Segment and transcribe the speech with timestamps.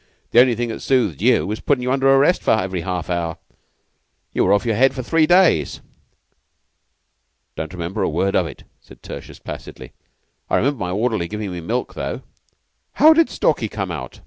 [0.31, 3.37] The only thing that soothed you was putting you under arrest every half hour.
[4.33, 5.79] You were off your head for three days."
[7.55, 9.93] "Don't remember a word of it," said Tertius, placidly.
[10.49, 12.23] "I remember my orderly giving me milk, though."
[12.93, 14.19] "How did Stalky come out?"